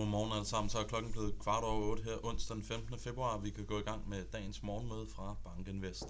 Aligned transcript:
Godmorgen 0.00 0.32
alle 0.32 0.44
sammen. 0.44 0.70
Så 0.70 0.78
er 0.78 0.84
klokken 0.84 1.12
blevet 1.12 1.38
kvart 1.38 1.64
over 1.64 1.90
8 1.90 2.02
her 2.02 2.24
onsdag 2.24 2.56
den 2.56 2.64
15. 2.64 2.98
februar. 2.98 3.38
Vi 3.38 3.50
kan 3.50 3.64
gå 3.64 3.78
i 3.78 3.82
gang 3.82 4.08
med 4.08 4.24
dagens 4.24 4.62
morgenmøde 4.62 5.06
fra 5.06 5.36
Bankinvest. 5.44 6.04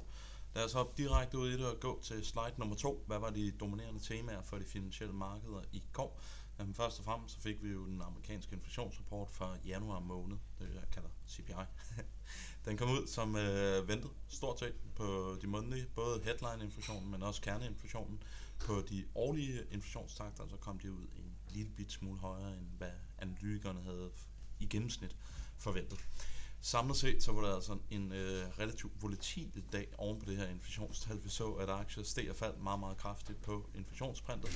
Lad 0.54 0.64
os 0.64 0.72
hoppe 0.72 1.02
direkte 1.02 1.38
ud 1.38 1.48
i 1.48 1.52
det 1.52 1.66
og 1.66 1.80
gå 1.80 2.00
til 2.02 2.26
slide 2.26 2.54
nummer 2.56 2.76
2. 2.76 3.04
Hvad 3.06 3.18
var 3.18 3.30
de 3.30 3.50
dominerende 3.50 4.00
temaer 4.00 4.42
for 4.42 4.58
de 4.58 4.64
finansielle 4.64 5.14
markeder 5.14 5.62
i 5.72 5.82
går? 5.92 6.20
Jamen, 6.58 6.74
først 6.74 6.98
og 6.98 7.04
fremmest 7.04 7.34
så 7.34 7.40
fik 7.40 7.62
vi 7.62 7.68
jo 7.68 7.86
den 7.86 8.02
amerikanske 8.02 8.56
inflationsrapport 8.56 9.30
for 9.30 9.56
januar 9.66 10.00
måned, 10.00 10.36
det 10.58 10.74
jeg 10.74 10.84
kalder 10.92 11.08
CPI. 11.28 11.52
den 12.64 12.76
kom 12.76 12.90
ud 12.90 13.06
som 13.06 13.36
øh, 13.36 13.88
ventet, 13.88 14.10
stort 14.28 14.58
set 14.58 14.74
på 14.96 15.36
de 15.42 15.46
månedlige, 15.46 15.86
både 15.94 16.20
headline-inflationen, 16.24 17.10
men 17.10 17.22
også 17.22 17.42
kerneinflationen. 17.42 18.22
På 18.60 18.80
de 18.80 19.04
årlige 19.14 19.62
inflationstakter, 19.70 20.46
så 20.48 20.56
kom 20.56 20.78
de 20.78 20.92
ud 20.92 21.02
en 21.02 21.36
lille 21.48 21.70
bit 21.76 21.92
smule 21.92 22.20
højere, 22.20 22.52
end 22.52 22.66
hvad 22.78 22.90
analytikerne 23.20 23.82
havde 23.82 24.10
i 24.60 24.66
gennemsnit 24.66 25.16
forventet. 25.58 25.98
Samlet 26.62 26.96
set 26.96 27.22
så 27.22 27.32
var 27.32 27.46
det 27.46 27.54
altså 27.54 27.78
en 27.90 28.12
øh, 28.12 28.58
relativt 28.58 29.02
volatil 29.02 29.64
dag 29.72 29.88
oven 29.98 30.18
på 30.18 30.26
det 30.26 30.36
her 30.36 30.48
inflationstal. 30.48 31.24
Vi 31.24 31.28
så, 31.28 31.52
at 31.52 31.68
aktier 31.68 32.04
steg 32.04 32.30
og 32.30 32.36
faldt 32.36 32.62
meget, 32.62 32.80
meget 32.80 32.96
kraftigt 32.96 33.42
på 33.42 33.70
inflationsprintet. 33.74 34.50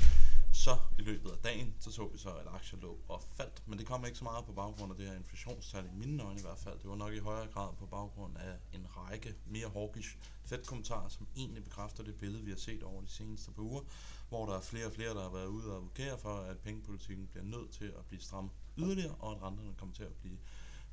Så 0.52 0.76
i 0.98 1.02
løbet 1.02 1.30
af 1.30 1.38
dagen, 1.38 1.74
så 1.80 1.92
så 1.92 2.08
vi 2.08 2.18
så, 2.18 2.28
at 2.28 2.46
aktier 2.46 2.80
lå 2.80 2.98
og 3.08 3.22
faldt. 3.36 3.62
Men 3.66 3.78
det 3.78 3.86
kom 3.86 4.04
ikke 4.04 4.18
så 4.18 4.24
meget 4.24 4.44
på 4.44 4.52
baggrund 4.52 4.92
af 4.92 4.98
det 4.98 5.08
her 5.08 5.16
inflationstal, 5.16 5.84
i 5.84 5.98
mine 5.98 6.22
øjne 6.22 6.38
i 6.38 6.42
hvert 6.42 6.58
fald. 6.58 6.78
Det 6.78 6.90
var 6.90 6.96
nok 6.96 7.12
i 7.12 7.18
højere 7.18 7.46
grad 7.46 7.72
på 7.78 7.86
baggrund 7.86 8.36
af 8.36 8.58
en 8.72 8.86
række 8.96 9.34
mere 9.46 9.68
hawkish 9.68 10.16
Fed-kommentarer, 10.44 11.08
som 11.08 11.26
egentlig 11.36 11.64
bekræfter 11.64 12.02
det 12.02 12.14
billede, 12.14 12.44
vi 12.44 12.50
har 12.50 12.58
set 12.58 12.82
over 12.82 13.00
de 13.00 13.08
seneste 13.08 13.50
par 13.50 13.62
uger, 13.62 13.82
hvor 14.28 14.46
der 14.46 14.56
er 14.56 14.60
flere 14.60 14.86
og 14.86 14.92
flere, 14.92 15.14
der 15.14 15.22
har 15.22 15.30
været 15.30 15.46
ude 15.46 15.70
og 15.70 15.76
advokere 15.76 16.18
for, 16.18 16.36
at 16.36 16.58
pengepolitikken 16.58 17.26
bliver 17.26 17.44
nødt 17.44 17.70
til 17.70 17.84
at 17.84 18.04
blive 18.08 18.20
stram 18.20 18.50
yderligere, 18.78 19.14
og 19.14 19.32
at 19.32 19.42
renterne 19.42 19.74
kommer 19.78 19.94
til 19.94 20.04
at 20.04 20.12
blive 20.12 20.38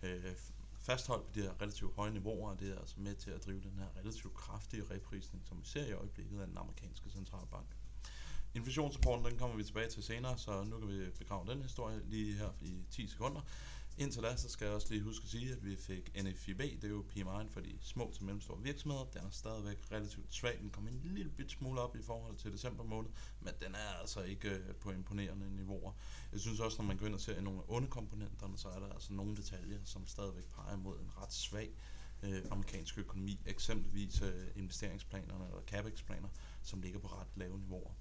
øh, 0.04 0.36
fastholdt 0.82 1.26
på 1.26 1.32
de 1.36 1.42
her 1.42 1.62
relativt 1.62 1.96
høje 1.96 2.12
niveauer, 2.12 2.50
og 2.50 2.60
det 2.60 2.72
er 2.72 2.80
altså 2.80 2.96
med 3.00 3.16
til 3.16 3.32
at 3.32 3.46
drive 3.46 3.62
den 3.62 3.78
her 3.78 4.02
relativt 4.02 4.34
kraftige 4.34 4.84
reprisning, 4.92 5.44
som 5.48 5.58
vi 5.62 5.66
ser 5.66 5.86
i 5.86 5.94
øjeblikket 5.94 6.42
af 6.42 6.48
den 6.48 6.58
amerikanske 6.58 7.10
centralbank. 7.10 7.68
Inflationsrapporten, 8.54 9.26
den 9.26 9.38
kommer 9.38 9.58
vi 9.58 9.64
tilbage 9.64 9.90
til 9.90 10.04
senere, 10.04 10.38
så 10.38 10.64
nu 10.64 10.80
kan 10.80 10.88
vi 10.88 11.10
begrave 11.18 11.52
den 11.52 11.62
historie 11.62 12.02
lige 12.06 12.34
her 12.34 12.50
i 12.62 12.86
10 12.92 13.08
sekunder. 13.08 13.42
Indtil 13.98 14.24
da, 14.24 14.36
så 14.36 14.50
skal 14.50 14.66
jeg 14.66 14.76
også 14.76 14.88
lige 14.90 15.04
huske 15.04 15.24
at 15.24 15.30
sige, 15.30 15.52
at 15.52 15.66
vi 15.66 15.76
fik 15.76 16.24
NFIB, 16.24 16.60
det 16.60 16.84
er 16.84 16.90
jo 16.90 17.06
PMI'en 17.10 17.50
for 17.50 17.60
de 17.60 17.78
små 17.82 18.12
til 18.14 18.24
mellemstore 18.24 18.62
virksomheder. 18.62 19.04
Den 19.04 19.26
er 19.26 19.30
stadigvæk 19.30 19.78
relativt 19.92 20.34
svag. 20.34 20.58
Den 20.62 20.70
kom 20.70 20.88
en 20.88 21.02
lille 21.04 21.32
bit 21.32 21.52
smule 21.52 21.82
op 21.82 21.96
i 21.96 22.02
forhold 22.02 22.36
til 22.38 22.52
december 22.54 22.84
måned, 22.84 23.10
men 23.40 23.54
den 23.60 23.76
er 23.76 24.00
altså 24.02 24.22
ikke 24.22 24.50
øh, 24.50 24.76
på 24.76 24.92
imponerende 24.92 25.56
niveauer. 25.56 25.92
Jeg 26.32 26.40
synes 26.40 26.60
også, 26.60 26.78
når 26.82 26.88
man 26.88 26.98
går 26.98 27.06
ind 27.06 27.16
og 27.16 27.22
ser 27.22 27.38
i 27.38 27.42
nogle 27.42 27.60
af 27.60 27.64
underkomponenterne, 27.68 28.58
så 28.58 28.68
er 28.70 28.80
der 28.80 28.94
altså 28.94 29.14
nogle 29.14 29.36
detaljer, 29.36 29.80
som 29.84 30.08
stadigvæk 30.08 30.46
peger 30.46 30.78
mod 30.78 31.00
en 31.00 31.18
ret 31.18 31.34
svag 31.34 31.70
øh, 32.24 32.42
amerikansk 32.52 32.98
økonomi. 32.98 33.40
Eksempelvis 33.46 34.22
øh, 34.22 34.48
investeringsplanerne 34.56 35.46
eller 35.46 35.62
capex-planer, 35.62 36.30
som 36.64 36.82
ligger 36.82 37.00
på 37.00 37.08
ret 37.08 37.28
lave 37.36 37.60
niveauer. 37.60 37.92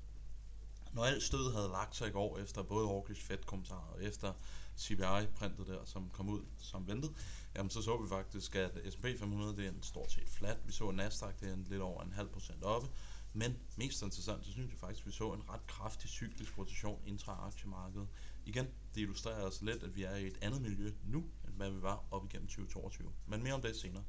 Når 0.93 1.05
alt 1.05 1.23
stød 1.23 1.53
havde 1.53 1.69
lagt 1.69 1.97
sig 1.97 2.09
i 2.09 2.11
går 2.11 2.39
efter 2.39 2.63
både 2.63 2.89
Hawkish 2.89 3.23
Fed 3.23 3.39
kommentarer 3.47 3.93
og 3.95 4.05
efter 4.05 4.33
CPI-printet 4.79 5.67
der, 5.67 5.85
som 5.85 6.11
kom 6.11 6.29
ud 6.29 6.43
som 6.59 6.89
ventet, 6.89 7.15
jamen 7.57 7.71
så 7.71 7.83
så 7.83 8.03
vi 8.03 8.09
faktisk, 8.09 8.57
at 8.57 8.93
S&P 8.93 9.07
500 9.19 9.57
det 9.57 9.65
er 9.65 9.71
en 9.71 9.83
stort 9.83 10.13
set 10.13 10.29
flat. 10.29 10.59
Vi 10.67 10.73
så 10.73 10.91
Nasdaq, 10.91 11.41
det 11.41 11.49
er 11.49 11.55
en 11.55 11.67
lidt 11.71 11.83
over 11.83 12.03
en 12.03 12.13
halv 12.13 12.29
procent 12.29 12.63
oppe. 12.63 12.89
Men 13.33 13.57
mest 13.77 14.03
interessant, 14.03 14.47
så 14.47 14.53
synes 14.53 14.71
jeg 14.71 14.79
faktisk, 14.79 15.03
at 15.03 15.07
vi 15.07 15.13
så 15.13 15.33
en 15.33 15.51
ret 15.51 15.67
kraftig 15.67 16.11
cyklisk 16.11 16.59
rotation 16.59 17.03
intra-aktiemarkedet. 17.07 18.09
Igen, 18.47 18.67
det 18.95 19.01
illustrerer 19.01 19.47
os 19.47 19.63
lidt, 19.63 19.83
at 19.83 19.97
vi 19.97 20.03
er 20.03 20.15
i 20.15 20.27
et 20.27 20.39
andet 20.43 20.63
miljø 20.63 20.93
nu, 21.05 21.19
end 21.19 21.55
hvad 21.57 21.71
vi 21.71 21.83
var 21.83 22.05
op 22.11 22.25
igennem 22.25 22.49
2022. 22.49 23.13
Men 23.27 23.43
mere 23.43 23.55
om 23.55 23.63
det 23.63 23.77
senere. 23.77 24.03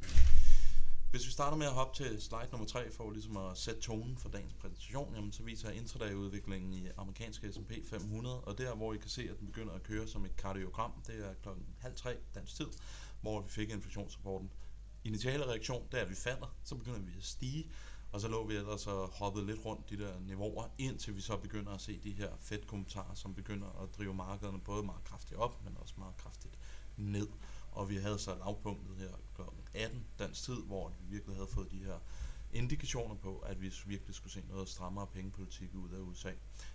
Hvis 1.11 1.25
vi 1.25 1.31
starter 1.31 1.57
med 1.57 1.65
at 1.65 1.73
hoppe 1.73 2.03
til 2.03 2.21
slide 2.21 2.47
nummer 2.51 2.67
3 2.67 2.91
for 2.91 3.11
ligesom 3.11 3.37
at 3.37 3.57
sætte 3.57 3.81
tonen 3.81 4.17
for 4.17 4.29
dagens 4.29 4.53
præsentation, 4.53 5.15
jamen, 5.15 5.31
så 5.31 5.43
viser 5.43 5.69
jeg 5.69 5.77
intraday-udviklingen 5.77 6.73
i 6.73 6.87
amerikanske 6.97 7.53
S&P 7.53 7.71
500, 7.89 8.41
og 8.41 8.57
der 8.57 8.75
hvor 8.75 8.93
I 8.93 8.97
kan 8.97 9.09
se, 9.09 9.21
at 9.21 9.39
den 9.39 9.47
begynder 9.47 9.73
at 9.73 9.83
køre 9.83 10.07
som 10.07 10.25
et 10.25 10.35
kardiogram, 10.35 10.91
det 11.07 11.25
er 11.29 11.33
klokken 11.33 11.65
halv 11.79 11.95
tre 11.95 12.17
dansk 12.35 12.55
tid, 12.55 12.67
hvor 13.21 13.41
vi 13.41 13.49
fik 13.49 13.69
inflationsrapporten. 13.69 14.51
Initiale 15.03 15.45
reaktion, 15.45 15.87
der 15.91 16.05
vi 16.05 16.15
falder, 16.15 16.55
så 16.63 16.75
begynder 16.75 16.99
vi 16.99 17.11
at 17.17 17.23
stige, 17.23 17.71
og 18.11 18.21
så 18.21 18.27
lå 18.27 18.47
vi 18.47 18.55
ellers 18.55 18.87
og 18.87 19.07
hoppede 19.07 19.45
lidt 19.45 19.65
rundt 19.65 19.89
de 19.89 19.97
der 19.97 20.19
niveauer, 20.19 20.67
indtil 20.77 21.15
vi 21.15 21.21
så 21.21 21.37
begynder 21.37 21.71
at 21.71 21.81
se 21.81 21.99
de 22.03 22.11
her 22.11 22.29
fedt 22.39 22.67
kommentarer, 22.67 23.13
som 23.13 23.33
begynder 23.33 23.81
at 23.83 23.97
drive 23.97 24.13
markederne 24.13 24.59
både 24.59 24.83
meget 24.83 25.03
kraftigt 25.03 25.39
op, 25.39 25.65
men 25.65 25.77
også 25.77 25.93
meget 25.97 26.17
kraftigt 26.17 26.57
ned. 26.97 27.27
Og 27.71 27.89
vi 27.89 27.95
havde 27.95 28.19
så 28.19 28.35
lavpunktet 28.35 28.97
her 28.97 29.11
kl. 29.35 29.41
18 29.73 30.05
dansk 30.19 30.43
tid, 30.43 30.63
hvor 30.65 30.89
vi 30.89 31.15
virkelig 31.15 31.35
havde 31.35 31.47
fået 31.47 31.71
de 31.71 31.77
her 31.77 31.99
indikationer 32.53 33.15
på, 33.15 33.37
at 33.37 33.61
vi 33.61 33.73
virkelig 33.85 34.15
skulle 34.15 34.33
se 34.33 34.43
noget 34.49 34.69
strammere 34.69 35.07
pengepolitik 35.07 35.75
ud 35.75 35.89
af 35.89 35.99
USA. 35.99 36.31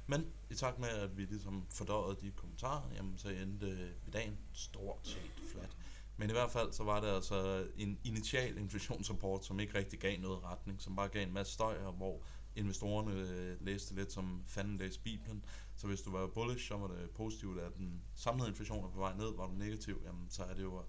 Men 0.07 0.27
i 0.51 0.55
takt 0.55 0.79
med, 0.79 0.89
at 0.89 1.17
vi 1.17 1.25
ligesom 1.25 1.67
fordøjede 1.71 2.21
de 2.21 2.31
kommentarer, 2.31 2.91
jamen, 2.95 3.19
så 3.19 3.29
endte 3.29 3.67
øh, 3.67 3.91
vi 4.07 4.11
dagen 4.11 4.39
stort 4.53 4.99
set 5.03 5.33
flat. 5.53 5.77
Men 6.17 6.31
i 6.31 6.33
hvert 6.33 6.51
fald 6.51 6.73
så 6.73 6.85
var 6.85 7.01
det 7.01 7.09
altså 7.09 7.69
en 7.77 7.99
initial 8.05 8.59
inflationsrapport, 8.59 9.45
som 9.45 9.61
ikke 9.61 9.79
rigtig 9.79 9.99
gav 9.99 10.21
noget 10.21 10.43
retning, 10.45 10.83
som 10.83 10.97
bare 10.97 11.09
gav 11.09 11.23
en 11.23 11.33
masse 11.33 11.53
støj, 11.53 11.77
og 11.85 11.93
hvor 11.93 12.23
investorerne 12.57 13.13
øh, 13.13 13.57
læste 13.61 13.95
lidt 13.95 14.13
som 14.13 14.43
fanden 14.47 14.77
læste 14.77 15.01
Bibelen. 15.01 15.45
Så 15.77 15.87
hvis 15.87 16.01
du 16.01 16.11
var 16.11 16.27
bullish, 16.27 16.69
så 16.69 16.77
var 16.77 16.89
det 16.89 17.11
positivt, 17.11 17.61
at 17.61 17.77
den 17.77 18.03
samlede 18.15 18.49
inflation 18.49 18.85
er 18.85 18.89
på 18.89 18.99
vej 18.99 19.17
ned. 19.17 19.37
Var 19.37 19.47
du 19.47 19.53
negativ, 19.53 20.03
jamen, 20.05 20.27
så 20.31 20.45
er 20.45 20.55
det 20.55 20.63
jo 20.63 20.83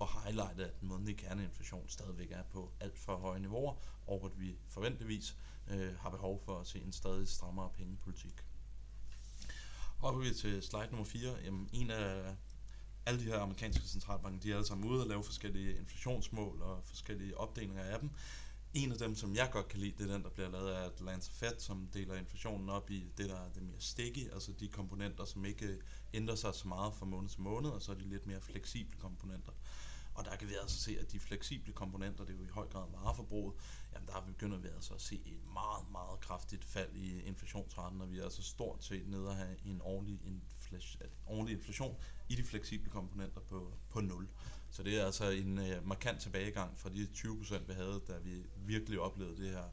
at 0.00 0.08
highlighte, 0.24 0.64
at 0.64 0.80
den 0.80 0.88
månedlige 0.88 1.16
kerneinflation 1.16 1.88
stadigvæk 1.88 2.30
er 2.30 2.42
på 2.42 2.72
alt 2.80 2.98
for 2.98 3.16
høje 3.16 3.40
niveauer, 3.40 3.74
og 4.06 4.24
at 4.24 4.40
vi 4.40 4.56
forventeligvis 4.68 5.36
øh, 5.70 5.96
har 5.96 6.10
behov 6.10 6.42
for 6.44 6.60
at 6.60 6.66
se 6.66 6.80
en 6.80 6.92
stadig 6.92 7.28
strammere 7.28 7.70
pengepolitik. 7.70 8.44
Hopper 9.98 10.20
vi 10.20 10.34
til 10.34 10.62
slide 10.62 10.88
nummer 10.90 11.04
4, 11.04 11.36
jamen 11.44 11.68
en 11.72 11.90
af 11.90 12.36
alle 13.06 13.20
de 13.20 13.24
her 13.24 13.38
amerikanske 13.38 13.88
centralbanker, 13.88 14.40
de 14.40 14.50
er 14.50 14.54
alle 14.54 14.66
sammen 14.66 14.90
ude 14.90 15.02
og 15.02 15.08
lave 15.08 15.24
forskellige 15.24 15.76
inflationsmål 15.76 16.62
og 16.62 16.84
forskellige 16.84 17.38
opdelinger 17.38 17.82
af 17.82 18.00
dem. 18.00 18.10
En 18.74 18.92
af 18.92 18.98
dem, 18.98 19.14
som 19.14 19.34
jeg 19.34 19.48
godt 19.52 19.68
kan 19.68 19.80
lide, 19.80 19.94
det 19.98 20.10
er 20.10 20.12
den, 20.12 20.22
der 20.22 20.30
bliver 20.30 20.50
lavet 20.50 20.70
af 20.70 20.86
Atlanta 20.86 21.30
Fed, 21.32 21.58
som 21.58 21.86
deler 21.86 22.14
inflationen 22.14 22.68
op 22.68 22.90
i 22.90 23.12
det, 23.18 23.28
der 23.28 23.36
er 23.36 23.52
det 23.52 23.62
mere 23.62 23.80
sticky, 23.80 24.32
altså 24.32 24.52
de 24.52 24.68
komponenter, 24.68 25.24
som 25.24 25.44
ikke 25.44 25.66
øh, 25.66 25.80
ændrer 26.14 26.34
sig 26.34 26.54
så 26.54 26.68
meget 26.68 26.94
fra 26.94 27.06
måned 27.06 27.28
til 27.28 27.40
måned, 27.40 27.70
og 27.70 27.82
så 27.82 27.92
er 27.92 27.96
de 27.96 28.08
lidt 28.08 28.26
mere 28.26 28.40
fleksible 28.40 28.98
komponenter. 28.98 29.52
Og 30.14 30.24
der 30.24 30.36
kan 30.36 30.48
vi 30.48 30.54
altså 30.62 30.80
se, 30.80 30.98
at 31.00 31.12
de 31.12 31.20
fleksible 31.20 31.72
komponenter, 31.72 32.24
det 32.24 32.34
er 32.34 32.38
jo 32.38 32.44
i 32.44 32.48
høj 32.48 32.68
grad 32.68 32.90
vareforbruget, 32.90 33.54
jamen 33.92 34.08
der 34.08 34.20
begynder 34.26 34.58
vi 34.58 34.68
altså 34.68 34.94
at 34.94 35.00
se 35.00 35.14
et 35.14 35.44
meget, 35.52 35.90
meget 35.92 36.20
kraftigt 36.20 36.64
fald 36.64 36.96
i 36.96 37.20
inflationsraten, 37.20 38.00
og 38.00 38.10
vi 38.10 38.18
er 38.18 38.24
altså 38.24 38.42
stort 38.42 38.84
set 38.84 39.08
nede 39.08 39.28
at 39.28 39.36
have 39.36 39.56
en 39.64 39.80
årlig, 39.82 40.20
inflation, 40.72 41.10
årlig 41.26 41.52
inflation 41.52 41.96
i 42.28 42.34
de 42.34 42.44
fleksible 42.44 42.90
komponenter 42.90 43.40
på, 43.40 43.72
på 43.90 44.00
0. 44.00 44.28
Så 44.70 44.82
det 44.82 45.00
er 45.00 45.06
altså 45.06 45.30
en 45.30 45.58
øh, 45.58 45.86
markant 45.86 46.20
tilbagegang 46.20 46.78
fra 46.78 46.90
de 46.90 47.08
20%, 47.14 47.66
vi 47.66 47.72
havde, 47.72 48.00
da 48.08 48.18
vi 48.18 48.42
virkelig 48.56 49.00
oplevede 49.00 49.36
det 49.36 49.50
her 49.50 49.64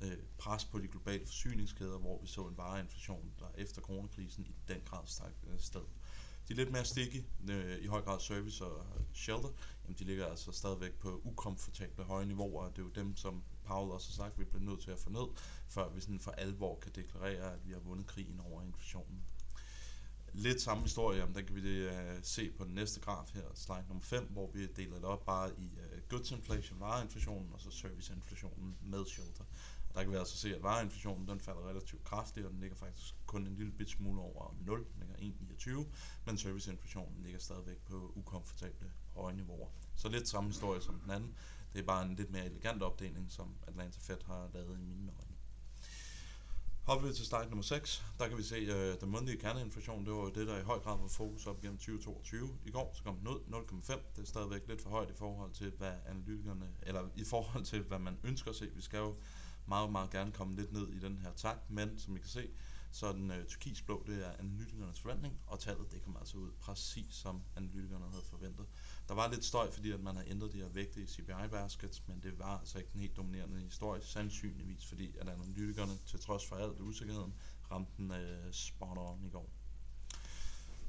øh, 0.00 0.16
pres 0.38 0.64
på 0.64 0.78
de 0.78 0.88
globale 0.88 1.26
forsyningskæder, 1.26 1.98
hvor 1.98 2.20
vi 2.20 2.26
så 2.26 2.46
en 2.46 2.56
vareinflation, 2.56 3.32
der 3.38 3.46
efter 3.54 3.82
coronakrisen 3.82 4.46
i 4.46 4.54
den 4.68 4.80
grad 4.84 5.06
stak 5.06 5.32
øh, 5.52 5.58
sted. 5.58 5.84
De 6.48 6.52
er 6.52 6.56
lidt 6.56 6.72
mere 6.72 6.84
stikke, 6.84 7.26
øh, 7.50 7.78
i 7.78 7.86
høj 7.86 8.00
grad 8.00 8.20
service 8.20 8.64
og 8.64 8.86
shelter, 9.12 9.48
jamen 9.84 9.96
de 9.98 10.04
ligger 10.04 10.26
altså 10.26 10.52
stadigvæk 10.52 10.92
på 10.92 11.20
ukomfortable 11.24 12.04
høje 12.04 12.26
niveauer, 12.26 12.64
og 12.64 12.70
det 12.70 12.78
er 12.78 12.86
jo 12.86 12.90
dem, 12.90 13.16
som 13.16 13.42
Paul 13.64 13.90
også 13.90 14.10
har 14.10 14.24
sagt, 14.24 14.38
vi 14.38 14.44
bliver 14.44 14.62
nødt 14.64 14.80
til 14.80 14.90
at 14.90 14.98
få 14.98 15.10
ned, 15.10 15.26
før 15.68 15.88
vi 15.88 16.00
sådan 16.00 16.20
for 16.20 16.30
alvor 16.30 16.78
kan 16.78 16.92
deklarere, 16.94 17.52
at 17.52 17.66
vi 17.66 17.72
har 17.72 17.80
vundet 17.80 18.06
krigen 18.06 18.40
over 18.40 18.62
inflationen 18.62 19.24
lidt 20.36 20.60
samme 20.60 20.82
historie, 20.82 21.22
om 21.22 21.32
den 21.32 21.46
kan 21.46 21.56
vi 21.56 21.86
uh, 21.86 21.92
se 22.22 22.50
på 22.58 22.64
den 22.64 22.74
næste 22.74 23.00
graf 23.00 23.30
her, 23.34 23.42
slide 23.54 23.84
nummer 23.88 24.02
5, 24.02 24.24
hvor 24.30 24.50
vi 24.50 24.66
deler 24.66 24.94
det 24.94 25.04
op 25.04 25.24
bare 25.24 25.50
i 25.58 25.64
uh, 25.64 26.08
goods 26.08 26.30
inflation, 26.30 26.80
vareinflationen, 26.80 27.52
og 27.52 27.60
så 27.60 27.70
serviceinflationen 27.70 28.76
med 28.82 29.06
shelter. 29.06 29.44
Og 29.88 29.94
der 29.94 30.02
kan 30.02 30.12
vi 30.12 30.16
altså 30.16 30.36
se, 30.36 30.56
at 30.56 30.62
vareinflationen 30.62 31.28
den 31.28 31.40
falder 31.40 31.68
relativt 31.68 32.04
kraftigt, 32.04 32.46
og 32.46 32.52
den 32.52 32.60
ligger 32.60 32.76
faktisk 32.76 33.14
kun 33.26 33.46
en 33.46 33.54
lille 33.54 33.72
bit 33.72 33.90
smule 33.90 34.20
over 34.20 34.54
0, 34.60 34.78
den 34.78 34.86
ligger 35.00 35.34
1,29, 35.84 35.86
men 36.26 36.38
serviceinflationen 36.38 37.22
ligger 37.22 37.38
stadigvæk 37.38 37.78
på 37.78 38.12
ukomfortable 38.14 38.92
høje 39.14 39.34
niveauer. 39.34 39.68
Så 39.94 40.08
lidt 40.08 40.28
samme 40.28 40.50
historie 40.50 40.80
som 40.80 41.00
den 41.00 41.10
anden. 41.10 41.34
Det 41.72 41.78
er 41.82 41.86
bare 41.86 42.06
en 42.06 42.14
lidt 42.14 42.30
mere 42.30 42.44
elegant 42.44 42.82
opdeling, 42.82 43.32
som 43.32 43.54
Atlanta 43.66 43.98
Fed 44.00 44.22
har 44.26 44.50
lavet 44.54 44.78
i 44.78 44.82
mine 44.82 45.12
øjne. 45.18 45.35
Hopper 46.86 47.08
vi 47.08 47.14
til 47.14 47.26
slide 47.26 47.48
nummer 47.48 47.62
6, 47.62 48.04
der 48.18 48.28
kan 48.28 48.38
vi 48.38 48.42
se, 48.42 48.56
at 48.56 48.94
uh, 48.94 49.00
den 49.00 49.10
månedlige 49.10 49.40
kerneinflation, 49.40 50.04
det 50.06 50.12
var 50.12 50.24
det, 50.24 50.46
der 50.46 50.58
i 50.58 50.62
høj 50.62 50.78
grad 50.78 50.98
var 50.98 51.08
fokus 51.08 51.46
op 51.46 51.60
gennem 51.60 51.78
2022. 51.78 52.48
I 52.64 52.70
går 52.70 52.92
så 52.94 53.02
kom 53.02 53.16
den 53.16 53.28
ud 53.28 53.40
0,5. 53.90 53.92
Det 54.16 54.22
er 54.22 54.26
stadigvæk 54.26 54.68
lidt 54.68 54.82
for 54.82 54.90
højt 54.90 55.10
i 55.10 55.14
forhold 55.14 55.52
til, 55.52 55.72
hvad 55.78 55.92
analytikerne, 56.06 56.68
eller 56.82 57.02
i 57.16 57.24
forhold 57.24 57.64
til, 57.64 57.82
hvad 57.82 57.98
man 57.98 58.18
ønsker 58.24 58.50
at 58.50 58.56
se. 58.56 58.70
Vi 58.74 58.82
skal 58.82 58.98
jo 58.98 59.14
meget, 59.66 59.92
meget 59.92 60.10
gerne 60.10 60.32
komme 60.32 60.56
lidt 60.56 60.72
ned 60.72 60.88
i 60.88 60.98
den 60.98 61.18
her 61.18 61.32
takt, 61.36 61.70
men 61.70 61.98
som 61.98 62.16
I 62.16 62.18
kan 62.18 62.28
se, 62.28 62.48
så 62.96 63.12
den 63.12 63.30
øh, 63.30 63.44
turkisblå, 63.46 64.04
det 64.06 64.26
er 64.26 64.32
analytikernes 64.38 65.00
forventning, 65.00 65.38
og 65.46 65.60
tallet 65.60 65.92
det 65.92 66.02
kommer 66.02 66.20
altså 66.20 66.36
ud 66.36 66.50
præcis 66.60 67.14
som 67.14 67.42
analytikerne 67.56 68.08
havde 68.10 68.24
forventet. 68.30 68.66
Der 69.08 69.14
var 69.14 69.30
lidt 69.30 69.44
støj, 69.44 69.70
fordi 69.70 69.90
at 69.90 70.00
man 70.00 70.16
har 70.16 70.24
ændret 70.26 70.52
de 70.52 70.58
her 70.58 70.68
vægte 70.68 71.02
i 71.02 71.06
CPI 71.06 71.48
baskets, 71.50 72.02
men 72.08 72.20
det 72.22 72.38
var 72.38 72.58
altså 72.58 72.78
ikke 72.78 72.90
den 72.92 73.00
helt 73.00 73.16
dominerende 73.16 73.60
historie, 73.60 74.02
sandsynligvis 74.02 74.86
fordi 74.86 75.16
at 75.16 75.28
analytikerne, 75.28 75.92
til 76.06 76.20
trods 76.20 76.46
for 76.46 76.56
alt 76.56 76.80
usikkerheden, 76.80 77.34
ramte 77.70 77.92
den 77.96 78.10
øh, 78.10 78.52
spot 78.52 78.98
on 78.98 79.24
i 79.24 79.30
går. 79.30 79.50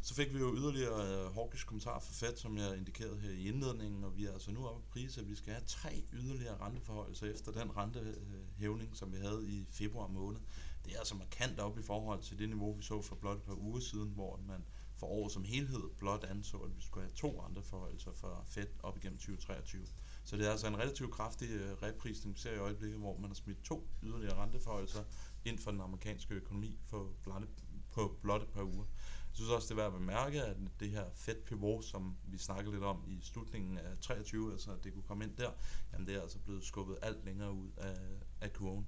Så 0.01 0.13
fik 0.13 0.33
vi 0.33 0.39
jo 0.39 0.55
yderligere 0.55 1.25
øh, 1.25 1.33
hawkish 1.33 1.65
kommentar 1.65 1.99
fra 1.99 2.13
Fed, 2.13 2.37
som 2.37 2.57
jeg 2.57 2.77
indikerede 2.77 3.19
her 3.19 3.29
i 3.29 3.47
indledningen, 3.47 4.03
og 4.03 4.17
vi 4.17 4.25
er 4.25 4.33
altså 4.33 4.51
nu 4.51 4.67
oppe 4.67 4.81
på 4.81 4.87
pris, 4.91 5.17
at 5.17 5.29
vi 5.29 5.35
skal 5.35 5.53
have 5.53 5.65
tre 5.65 6.03
yderligere 6.13 6.57
renteforholdelser 6.57 7.27
efter 7.33 7.51
den 7.51 7.77
rentehævning, 7.77 8.95
som 8.95 9.13
vi 9.13 9.17
havde 9.17 9.45
i 9.47 9.65
februar 9.69 10.07
måned. 10.07 10.39
Det 10.87 10.95
er 10.95 10.99
altså 10.99 11.15
markant 11.15 11.59
op 11.59 11.79
i 11.79 11.81
forhold 11.81 12.21
til 12.21 12.39
det 12.39 12.49
niveau, 12.49 12.73
vi 12.73 12.83
så 12.83 13.01
for 13.01 13.15
blot 13.15 13.37
et 13.37 13.43
par 13.43 13.55
uger 13.55 13.79
siden, 13.79 14.09
hvor 14.09 14.39
man 14.47 14.65
for 14.95 15.07
året 15.07 15.31
som 15.31 15.43
helhed 15.43 15.83
blot 15.97 16.23
anså, 16.23 16.57
at 16.57 16.75
vi 16.75 16.81
skulle 16.81 17.03
have 17.03 17.15
to 17.15 17.41
renteforholdelser 17.45 18.11
for 18.13 18.43
Fed 18.45 18.67
op 18.83 18.97
igennem 18.97 19.17
2023. 19.17 19.87
Så 20.23 20.37
det 20.37 20.47
er 20.47 20.51
altså 20.51 20.67
en 20.67 20.77
relativt 20.77 21.11
kraftig 21.11 21.49
øh, 21.49 21.71
reprisning, 21.83 22.35
vi 22.35 22.39
ser 22.39 22.51
i 22.51 22.57
øjeblikket, 22.57 22.99
hvor 22.99 23.17
man 23.17 23.29
har 23.29 23.35
smidt 23.35 23.63
to 23.63 23.87
yderligere 24.03 24.35
renteforholdelser 24.35 25.03
ind 25.45 25.59
for 25.59 25.71
den 25.71 25.81
amerikanske 25.81 26.33
økonomi 26.35 26.79
for 26.85 27.11
blot, 27.23 27.43
på 27.91 28.17
blot 28.21 28.41
et 28.41 28.49
par 28.49 28.63
uger. 28.63 28.85
Jeg 29.29 29.35
synes 29.35 29.49
også, 29.49 29.65
det 29.65 29.71
er 29.71 29.83
værd 29.83 29.93
at 29.93 29.99
bemærke, 29.99 30.43
at 30.43 30.57
det 30.79 30.89
her 30.89 31.05
Fed 31.15 31.41
pivot, 31.45 31.85
som 31.85 32.17
vi 32.23 32.37
snakkede 32.37 32.71
lidt 32.71 32.83
om 32.83 33.03
i 33.07 33.19
slutningen 33.21 33.77
af 33.77 33.97
23, 34.01 34.51
altså 34.51 34.71
at 34.71 34.83
det 34.83 34.93
kunne 34.93 35.03
komme 35.03 35.23
ind 35.23 35.35
der, 35.35 35.51
jamen 35.93 36.07
det 36.07 36.15
er 36.15 36.21
altså 36.21 36.39
blevet 36.39 36.63
skubbet 36.63 36.97
alt 37.01 37.25
længere 37.25 37.51
ud 37.51 37.69
af, 37.77 37.97
af 38.41 38.53
kurven. 38.53 38.87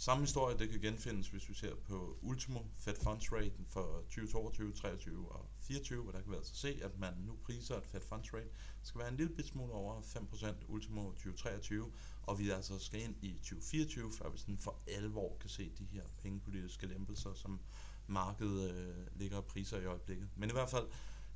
Samme 0.00 0.22
historie, 0.22 0.58
det 0.58 0.70
kan 0.70 0.80
genfindes, 0.80 1.28
hvis 1.28 1.48
vi 1.48 1.54
ser 1.54 1.74
på 1.74 2.18
Ultimo 2.22 2.60
Fed 2.76 2.94
Funds 3.02 3.32
Rate 3.32 3.52
for 3.68 4.00
2022, 4.00 4.72
23 4.72 5.32
og 5.32 5.46
24, 5.60 6.02
hvor 6.02 6.12
der 6.12 6.20
kan 6.20 6.30
vi 6.30 6.36
altså 6.36 6.54
se, 6.54 6.80
at 6.82 6.98
man 6.98 7.14
nu 7.26 7.36
priser, 7.42 7.76
at 7.76 7.86
Fed 7.86 8.00
Funds 8.00 8.34
Rate 8.34 8.48
skal 8.82 8.98
være 8.98 9.08
en 9.08 9.16
lille 9.16 9.46
smule 9.46 9.72
over 9.72 10.00
5% 10.00 10.54
Ultimo 10.68 11.10
2023, 11.10 11.92
og 12.22 12.38
vi 12.38 12.50
altså 12.50 12.78
skal 12.78 13.00
ind 13.00 13.14
i 13.22 13.32
2024, 13.32 14.12
før 14.12 14.30
vi 14.30 14.38
sådan 14.38 14.58
for 14.58 14.78
alvor 14.86 15.36
kan 15.40 15.50
se 15.50 15.72
de 15.78 15.84
her 15.84 16.04
pengepolitiske 16.22 16.86
lempelser, 16.86 17.34
som 17.34 17.60
markedet 18.06 18.70
øh, 18.70 19.06
ligger 19.16 19.40
priser 19.40 19.78
i 19.78 19.84
øjeblikket. 19.84 20.28
Men 20.36 20.50
i 20.50 20.52
hvert 20.52 20.70
fald, 20.70 20.86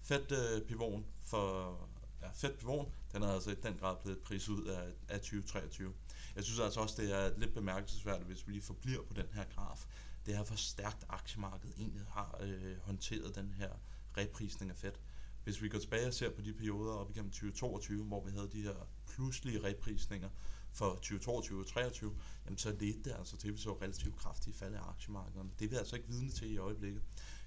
Fed 0.02 0.32
øh, 0.32 0.69
pivoten 0.69 1.06
for 1.22 1.78
fedt 2.32 2.65
Fed 2.65 2.93
den 3.12 3.23
er 3.23 3.29
altså 3.29 3.50
i 3.50 3.55
den 3.55 3.76
grad 3.81 3.97
blevet 4.03 4.19
priset 4.19 4.53
ud 4.53 4.65
af, 4.65 4.93
af 5.09 5.21
2023. 5.21 5.93
Jeg 6.37 6.44
synes 6.44 6.61
altså 6.61 6.81
også, 6.81 7.03
det 7.03 7.12
er 7.12 7.38
lidt 7.38 7.55
bemærkelsesværdigt, 7.55 8.26
hvis 8.26 8.47
vi 8.47 8.53
lige 8.53 8.62
forbliver 8.62 9.03
på 9.03 9.15
den 9.15 9.26
her 9.32 9.44
graf. 9.44 9.87
Det 10.26 10.35
er 10.35 10.44
hvor 10.44 10.56
stærkt 10.56 11.05
aktiemarkedet 11.09 11.75
egentlig 11.79 12.03
har 12.09 12.38
øh, 12.41 12.76
håndteret 12.82 13.35
den 13.35 13.55
her 13.59 13.71
reprisning 14.17 14.71
af 14.71 14.76
Fed. 14.76 14.93
Hvis 15.44 15.62
vi 15.62 15.69
går 15.69 15.79
tilbage 15.79 16.06
og 16.06 16.15
ser 16.15 16.31
på 16.31 16.43
de 16.43 16.53
perioder 16.53 16.93
op 16.93 17.11
igennem 17.11 17.31
2022, 17.31 18.05
hvor 18.05 18.25
vi 18.25 18.31
havde 18.31 18.49
de 18.53 18.62
her 18.62 18.88
pludselige 19.06 19.65
reprisninger, 19.65 20.29
for 20.75 20.94
2022 20.94 21.61
og 21.61 21.67
2023, 21.67 22.12
jamen 22.44 22.59
så 22.59 22.70
ledte 22.81 23.11
det 23.11 23.17
altså 23.19 23.37
til, 23.37 23.49
at 23.49 23.55
vi 23.55 23.59
så 23.59 23.73
relativt 23.73 24.17
kraftige 24.17 24.55
fald 24.55 24.75
i 24.75 24.77
aktiemarkederne. 24.77 25.50
Det 25.59 25.65
er 25.65 25.69
vi 25.69 25.77
altså 25.77 25.97
ikke 25.97 26.09
vidne 26.09 26.31
til 26.31 26.53
i 26.53 26.59
øjeblikket. 26.59 27.03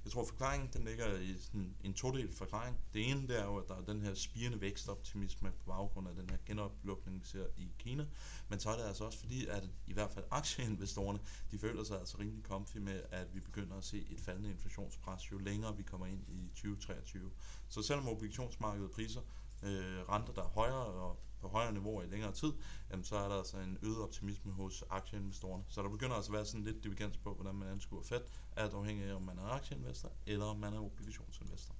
Jeg 0.08 0.12
tror, 0.12 0.26
forklaringen 0.26 0.70
den 0.74 0.84
ligger 0.84 1.20
i 1.20 1.38
sådan 1.38 1.76
en 1.84 1.94
todel 1.94 2.34
forklaring. 2.34 2.78
Det 2.94 3.10
ene 3.10 3.28
det 3.28 3.40
er 3.40 3.46
jo, 3.46 3.58
at 3.58 3.68
der 3.68 3.76
er 3.76 3.82
den 3.82 4.02
her 4.02 4.14
spirende 4.14 4.62
vækstoptimisme 4.62 5.52
på 5.52 5.66
baggrund 5.66 6.08
af 6.08 6.16
den 6.16 6.30
her 6.30 6.38
genoplukning, 6.46 7.20
vi 7.22 7.26
ser 7.26 7.46
i 7.58 7.72
Kina. 7.80 8.06
Men 8.50 8.60
så 8.60 8.70
er 8.70 8.78
det 8.78 8.84
altså 8.84 9.04
også 9.04 9.20
fordi, 9.20 9.46
at 9.46 9.64
i 9.88 9.94
hvert 9.94 10.12
fald 10.12 10.26
aktieinvestorerne, 10.32 11.20
de 11.52 11.60
føler 11.60 11.84
sig 11.84 12.00
altså 12.00 12.18
rimelig 12.20 12.44
comfy 12.46 12.78
med, 12.78 13.02
at 13.12 13.36
vi 13.36 13.40
begynder 13.40 13.78
at 13.78 13.84
se 13.84 14.08
et 14.10 14.22
faldende 14.22 14.50
inflationspres, 14.50 15.32
jo 15.32 15.38
længere 15.38 15.78
vi 15.78 15.84
kommer 15.84 16.06
ind 16.06 16.30
i 16.30 16.48
2023. 16.50 17.32
Så 17.70 17.82
selvom 17.82 18.08
obligationsmarkedet 18.08 18.92
priser 18.92 19.22
øh, 19.64 20.10
renter, 20.10 20.34
der 20.34 20.44
er 20.44 20.50
højere 20.50 20.86
og 20.86 21.20
på 21.42 21.48
højere 21.48 21.74
niveauer 21.74 22.04
i 22.04 22.08
længere 22.08 22.32
tid, 22.32 22.54
jamen 22.92 23.06
så 23.06 23.16
er 23.16 23.30
der 23.30 23.36
altså 23.36 23.58
en 23.58 23.78
øget 23.82 24.02
optimisme 24.02 24.52
hos 24.52 24.84
aktieinvestorerne. 24.90 25.64
Så 25.68 25.84
der 25.84 25.90
begynder 25.90 26.16
altså 26.16 26.32
at 26.32 26.36
være 26.36 26.46
sådan 26.46 26.64
lidt 26.64 26.84
divergens 26.84 27.18
på, 27.18 27.34
hvordan 27.34 27.56
man 27.56 27.68
anskuer 27.68 28.04
Fed, 28.04 28.22
alt 28.56 28.74
afhængig 28.74 29.06
af, 29.06 29.16
om 29.16 29.22
man 29.22 29.38
er 29.38 29.44
aktieinvestor 29.44 30.12
eller 30.26 30.46
om 30.46 30.58
man 30.58 30.74
er 30.74 30.80
obligationsinvestor. 30.80 31.76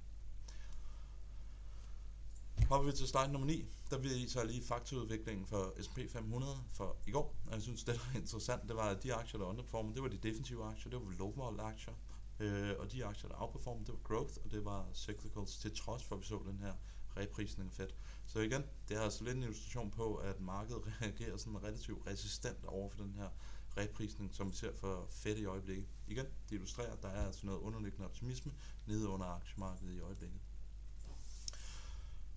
Hopper 2.68 2.90
vi 2.90 2.96
til 2.96 3.08
slide 3.08 3.32
nummer 3.32 3.46
9, 3.46 3.64
der 3.90 3.98
viser 3.98 4.44
lige 4.44 4.62
faktaudviklingen 4.62 5.46
for 5.46 5.82
S&P 5.82 5.98
500 6.10 6.56
for 6.68 6.96
i 7.06 7.10
går. 7.10 7.34
Og 7.46 7.52
jeg 7.52 7.62
synes, 7.62 7.84
det 7.84 7.94
der 7.94 8.00
er 8.14 8.18
interessant, 8.18 8.68
det 8.68 8.76
var, 8.76 8.88
at 8.88 9.02
de 9.02 9.14
aktier, 9.14 9.40
der 9.40 9.46
underperformede, 9.46 9.94
det 9.94 10.02
var 10.02 10.08
de 10.08 10.16
defensive 10.16 10.64
aktier, 10.64 10.90
det 10.90 11.00
var 11.00 11.12
low 11.18 11.32
vol 11.32 11.60
aktier. 11.60 11.94
Øh, 12.40 12.74
og 12.78 12.92
de 12.92 13.04
aktier, 13.04 13.28
der 13.28 13.42
outperformede, 13.42 13.86
det 13.86 13.94
var 13.94 14.00
growth, 14.16 14.34
og 14.44 14.50
det 14.50 14.64
var 14.64 14.86
cyclicals, 14.94 15.58
til 15.58 15.76
trods 15.76 16.04
for, 16.04 16.14
at 16.14 16.20
vi 16.20 16.26
så 16.26 16.42
den 16.46 16.58
her 16.58 16.72
reprisning 17.16 17.68
af 17.68 17.74
Fed. 17.74 17.88
Så 18.28 18.38
igen, 18.40 18.62
det 18.88 18.96
har 18.96 19.04
altså 19.04 19.24
lidt 19.24 19.36
en 19.36 19.42
illustration 19.42 19.90
på, 19.90 20.14
at 20.14 20.40
markedet 20.40 20.82
reagerer 21.02 21.36
sådan 21.36 21.62
relativt 21.62 22.06
resistent 22.06 22.64
over 22.64 22.90
for 22.90 23.02
den 23.02 23.14
her 23.14 23.28
reprisning, 23.76 24.34
som 24.34 24.50
vi 24.50 24.56
ser 24.56 24.72
for 24.74 25.06
fedt 25.10 25.38
i 25.38 25.44
øjeblikket. 25.44 25.86
Igen, 26.08 26.26
det 26.48 26.54
illustrerer, 26.54 26.92
at 26.92 27.02
der 27.02 27.08
er 27.08 27.26
altså 27.26 27.46
noget 27.46 27.58
underliggende 27.58 28.04
optimisme 28.04 28.52
nede 28.86 29.08
under 29.08 29.26
aktiemarkedet 29.26 29.94
i 29.94 30.00
øjeblikket. 30.00 30.40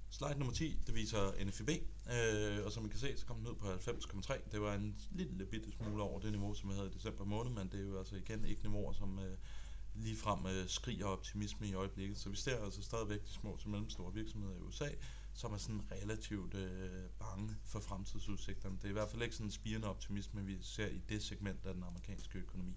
Slide 0.10 0.40
nummer 0.40 0.54
10, 0.54 0.80
det 0.88 0.96
viser 0.96 1.46
NFIB, 1.46 1.70
øh, 1.70 2.66
og 2.66 2.72
som 2.72 2.86
I 2.86 2.90
kan 2.90 3.00
se, 3.00 3.18
så 3.18 3.26
kom 3.26 3.36
den 3.36 3.46
ned 3.46 3.56
på 3.56 3.74
90,3. 3.74 4.52
Det 4.52 4.62
var 4.62 4.74
en 4.74 4.96
lille 5.12 5.46
bitte 5.46 5.72
smule 5.72 6.04
over 6.04 6.20
det 6.20 6.32
niveau, 6.32 6.54
som 6.54 6.70
vi 6.70 6.74
havde 6.74 6.88
i 6.88 6.94
december 6.94 7.26
måned, 7.26 7.52
men 7.52 7.70
det 7.72 7.80
er 7.80 7.84
jo 7.84 7.98
altså 8.00 8.16
igen 8.16 8.46
ikke 8.46 8.64
niveauer, 8.64 8.94
som 8.94 9.20
øh, 9.20 9.38
ligefrem 9.96 10.46
øh, 10.46 10.68
skriger 10.70 11.06
optimisme 11.06 11.68
i 11.68 11.74
øjeblikket. 11.74 12.18
Så 12.18 12.30
vi 12.30 12.36
ser 12.36 12.64
altså 12.64 12.84
stadigvæk 12.84 13.26
de 13.26 13.32
små 13.32 13.58
til 13.58 13.70
mellemstore 13.70 14.14
virksomheder 14.14 14.56
i 14.56 14.60
USA, 14.60 14.90
som 15.34 15.54
er 15.54 15.58
sådan 15.58 15.82
relativt 15.92 16.54
øh, 16.54 17.10
bange 17.20 17.56
for 17.66 17.80
fremtidsudsigterne. 17.80 18.76
Det 18.76 18.86
er 18.86 18.90
i 18.90 18.94
hvert 18.94 19.10
fald 19.10 19.22
ikke 19.22 19.36
sådan 19.36 19.48
en 19.48 19.52
spirende 19.52 19.88
optimisme, 19.88 20.46
vi 20.46 20.58
ser 20.62 20.88
i 20.88 21.02
det 21.10 21.24
segment 21.24 21.66
af 21.66 21.74
den 21.74 21.84
amerikanske 21.84 22.40
økonomi. 22.40 22.76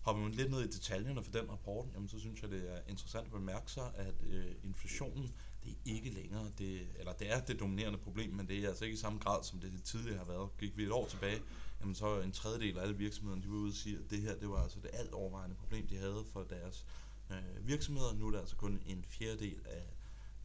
Hopper 0.00 0.22
man 0.22 0.32
lidt 0.32 0.50
ned 0.50 0.60
i 0.60 0.66
detaljerne 0.66 1.22
for 1.22 1.32
den 1.32 1.50
rapport, 1.50 1.88
jamen 1.94 2.08
så 2.08 2.20
synes 2.20 2.42
jeg, 2.42 2.50
det 2.50 2.72
er 2.76 2.80
interessant 2.88 3.26
at 3.26 3.32
bemærke 3.32 3.72
sig, 3.72 3.92
at 3.94 4.14
øh, 4.30 4.54
inflationen, 4.62 5.32
det 5.64 5.72
er 5.72 5.76
ikke 5.84 6.10
længere, 6.10 6.52
det, 6.58 6.88
eller 6.98 7.12
det 7.12 7.32
er 7.32 7.40
det 7.40 7.60
dominerende 7.60 7.98
problem, 7.98 8.34
men 8.34 8.48
det 8.48 8.58
er 8.58 8.68
altså 8.68 8.84
ikke 8.84 8.94
i 8.94 8.98
samme 8.98 9.18
grad, 9.18 9.44
som 9.44 9.60
det 9.60 9.82
tidligere 9.84 10.18
har 10.18 10.24
været. 10.24 10.58
Gik 10.58 10.76
vi 10.76 10.84
et 10.84 10.90
år 10.90 11.06
tilbage, 11.08 11.42
jamen 11.80 11.94
så 11.94 12.20
en 12.20 12.32
tredjedel 12.32 12.78
af 12.78 12.82
alle 12.82 12.96
virksomhederne, 12.96 13.42
de 13.42 13.48
var 13.48 13.56
ude 13.56 13.70
og 13.70 13.74
sige, 13.74 13.98
at 13.98 14.10
det 14.10 14.20
her, 14.20 14.38
det 14.38 14.48
var 14.48 14.62
altså 14.62 14.80
det 14.80 14.90
alt 14.92 15.12
overvejende 15.12 15.56
problem, 15.56 15.86
de 15.86 15.96
havde 15.96 16.24
for 16.32 16.42
deres 16.42 16.86
øh, 17.30 17.66
virksomheder. 17.66 18.14
Nu 18.14 18.26
er 18.26 18.30
det 18.30 18.38
altså 18.38 18.56
kun 18.56 18.80
en 18.86 19.04
fjerdedel 19.08 19.60
af, 19.66 19.82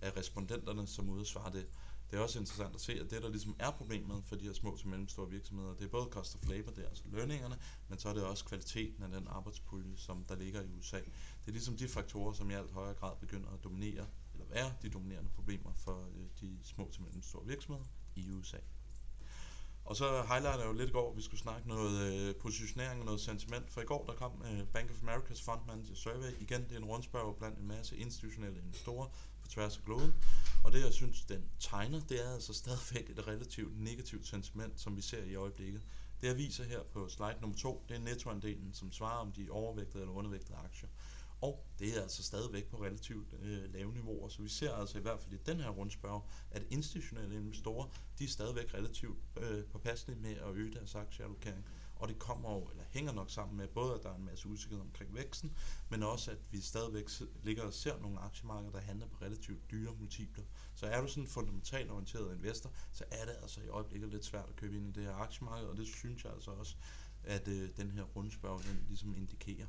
af 0.05 0.17
respondenterne, 0.17 0.87
som 0.87 1.09
ude 1.09 1.25
det. 1.53 1.67
Det 2.11 2.17
er 2.17 2.23
også 2.23 2.39
interessant 2.39 2.75
at 2.75 2.81
se, 2.81 2.93
at 2.93 3.11
det, 3.11 3.21
der 3.21 3.29
ligesom 3.29 3.55
er 3.59 3.71
problemet 3.71 4.23
for 4.25 4.35
de 4.35 4.45
her 4.45 4.53
små 4.53 4.77
til 4.77 4.87
mellemstore 4.87 5.29
virksomheder, 5.29 5.75
det 5.75 5.85
er 5.85 5.89
både 5.89 6.07
cost 6.11 6.35
of 6.35 6.49
labor, 6.49 6.71
det 6.71 6.83
er 6.83 6.89
altså 6.89 7.03
lønningerne, 7.11 7.57
men 7.89 7.99
så 7.99 8.09
er 8.09 8.13
det 8.13 8.23
også 8.23 8.45
kvaliteten 8.45 9.03
af 9.03 9.09
den 9.09 9.27
arbejdspulje, 9.27 9.97
som 9.97 10.25
der 10.29 10.35
ligger 10.35 10.61
i 10.61 10.67
USA. 10.79 10.99
Det 10.99 11.47
er 11.47 11.51
ligesom 11.51 11.77
de 11.77 11.87
faktorer, 11.87 12.33
som 12.33 12.51
i 12.51 12.53
alt 12.53 12.71
højere 12.71 12.93
grad 12.93 13.15
begynder 13.19 13.49
at 13.49 13.63
dominere, 13.63 14.07
eller 14.33 14.45
være 14.49 14.73
de 14.81 14.89
dominerende 14.89 15.29
problemer 15.29 15.73
for 15.73 16.01
øh, 16.01 16.27
de 16.41 16.59
små 16.63 16.89
til 16.93 17.01
mellemstore 17.01 17.45
virksomheder 17.45 17.85
i 18.15 18.31
USA. 18.31 18.57
Og 19.85 19.95
så 19.95 20.23
highlighter 20.27 20.59
jeg 20.59 20.67
jo 20.67 20.73
lidt 20.73 20.89
i 20.89 20.91
går, 20.91 21.13
vi 21.13 21.21
skulle 21.21 21.41
snakke 21.41 21.67
noget 21.67 22.01
øh, 22.01 22.35
positionering 22.35 22.99
og 22.99 23.05
noget 23.05 23.21
sentiment. 23.21 23.71
For 23.71 23.81
i 23.81 23.85
går 23.85 24.05
der 24.05 24.13
kom 24.13 24.31
øh, 24.45 24.67
Bank 24.67 24.89
of 24.89 25.03
America's 25.03 25.43
Fund 25.45 25.59
Manager 25.67 25.95
Survey. 25.95 26.41
Igen, 26.41 26.63
det 26.63 26.71
er 26.71 26.77
en 26.77 26.85
rundspørg 26.85 27.35
blandt 27.37 27.59
en 27.59 27.67
masse 27.67 27.97
institutionelle 27.97 28.59
investorer 28.59 29.07
på 29.41 29.47
tværs 29.47 29.77
af 29.77 29.83
kloden, 29.83 30.13
Og 30.63 30.71
det, 30.73 30.83
jeg 30.83 30.93
synes, 30.93 31.25
den 31.25 31.43
tegner, 31.59 32.01
det 32.09 32.25
er 32.25 32.33
altså 32.33 32.53
stadigvæk 32.53 33.09
et 33.09 33.27
relativt 33.27 33.79
negativt 33.79 34.27
sentiment, 34.27 34.79
som 34.79 34.95
vi 34.97 35.01
ser 35.01 35.23
i 35.23 35.35
øjeblikket. 35.35 35.81
Det 36.21 36.27
jeg 36.27 36.37
viser 36.37 36.63
her 36.63 36.79
på 36.93 37.07
slide 37.07 37.37
nummer 37.41 37.57
2, 37.57 37.85
det 37.89 37.95
er 37.95 37.99
nettoandelen, 37.99 38.73
som 38.73 38.91
svarer 38.91 39.17
om 39.17 39.31
de 39.31 39.47
overvægtede 39.49 40.03
eller 40.03 40.13
undervægtede 40.13 40.57
aktier. 40.57 40.89
Og 41.41 41.65
det 41.79 41.97
er 41.97 42.01
altså 42.01 42.23
stadigvæk 42.23 42.65
på 42.65 42.83
relativt 42.83 43.33
øh, 43.41 43.73
lave 43.73 43.93
niveauer, 43.93 44.29
så 44.29 44.41
vi 44.41 44.49
ser 44.49 44.73
altså 44.73 44.97
i 44.97 45.01
hvert 45.01 45.19
fald 45.19 45.33
i 45.33 45.43
den 45.45 45.59
her 45.59 45.69
rundspørg, 45.69 46.23
at 46.51 46.63
institutionelle 46.69 47.35
investorer, 47.35 47.87
de 48.19 48.23
er 48.23 48.27
stadigvæk 48.27 48.73
relativt 48.73 49.17
øh, 49.37 49.63
påpasselige 49.65 50.19
med 50.19 50.35
at 50.35 50.55
øge 50.55 50.73
deres 50.73 50.95
aktieallokering. 50.95 51.65
Og 51.95 52.07
det 52.07 52.19
kommer 52.19 52.53
jo, 52.53 52.63
eller 52.63 52.83
hænger 52.89 53.11
nok 53.11 53.29
sammen 53.29 53.57
med 53.57 53.67
både, 53.67 53.95
at 53.95 54.03
der 54.03 54.09
er 54.09 54.15
en 54.15 54.25
masse 54.25 54.47
usikkerhed 54.47 54.85
omkring 54.85 55.15
væksten, 55.15 55.55
men 55.89 56.03
også, 56.03 56.31
at 56.31 56.37
vi 56.51 56.61
stadigvæk 56.61 57.09
ligger 57.43 57.63
og 57.63 57.73
ser 57.73 57.99
nogle 57.99 58.19
aktiemarkeder, 58.19 58.71
der 58.71 58.79
handler 58.79 59.07
på 59.07 59.17
relativt 59.21 59.71
dyre 59.71 59.93
multipler. 59.99 60.43
Så 60.75 60.87
er 60.87 61.01
du 61.01 61.07
sådan 61.07 61.23
en 61.23 61.27
fundamentalt 61.27 61.91
orienteret 61.91 62.35
investor, 62.35 62.71
så 62.91 63.03
er 63.11 63.25
det 63.25 63.35
altså 63.41 63.61
i 63.61 63.67
øjeblikket 63.67 64.09
lidt 64.09 64.25
svært 64.25 64.49
at 64.49 64.55
købe 64.55 64.75
ind 64.75 64.87
i 64.87 64.91
det 64.91 65.03
her 65.03 65.13
aktiemarked, 65.13 65.67
og 65.67 65.77
det 65.77 65.87
synes 65.87 66.23
jeg 66.23 66.33
altså 66.33 66.51
også, 66.51 66.75
at 67.23 67.47
øh, 67.47 67.69
den 67.77 67.91
her 67.91 68.03
rundspørg 68.03 68.63
den 68.63 68.85
ligesom 68.87 69.15
indikerer. 69.15 69.67